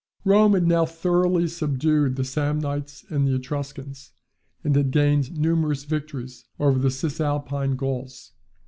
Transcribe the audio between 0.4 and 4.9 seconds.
had now thoroughly subdued the Samnites and the Etruscans, and had